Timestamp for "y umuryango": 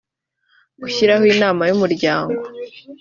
1.69-2.41